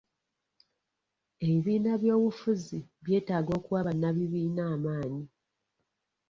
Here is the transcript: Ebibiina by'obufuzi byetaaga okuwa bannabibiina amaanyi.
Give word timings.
Ebibiina 1.45 1.91
by'obufuzi 2.01 2.79
byetaaga 3.03 3.51
okuwa 3.59 3.85
bannabibiina 3.87 4.61
amaanyi. 4.73 5.25